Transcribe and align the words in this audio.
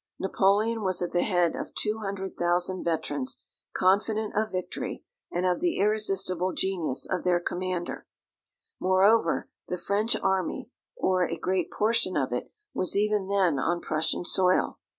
Napoleon 0.17 0.81
was 0.81 0.99
at 1.03 1.11
the 1.11 1.21
head 1.21 1.55
of 1.55 1.75
200,000 1.75 2.83
veterans 2.83 3.39
confident 3.75 4.35
of 4.35 4.51
victory, 4.51 5.03
and 5.31 5.45
of 5.45 5.59
the 5.59 5.77
irresistible 5.77 6.53
genius 6.53 7.05
of 7.07 7.23
their 7.23 7.39
commander. 7.39 8.07
Moreover, 8.79 9.51
the 9.67 9.77
French 9.77 10.15
army, 10.15 10.71
or 10.95 11.27
a 11.27 11.37
great 11.37 11.69
portion 11.69 12.17
of 12.17 12.33
it, 12.33 12.51
was 12.73 12.95
even 12.95 13.27
then 13.27 13.59
on 13.59 13.79
Prussian 13.79 14.25
soil. 14.25 14.79